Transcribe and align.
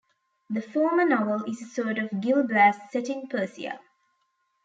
The 0.49 0.63
former 0.63 1.05
novel 1.07 1.43
is 1.43 1.61
a 1.61 1.65
sort 1.67 1.99
of 1.99 2.21
"Gil 2.21 2.47
Blas" 2.47 2.75
set 2.91 3.07
in 3.07 3.27
Persia. 3.27 3.79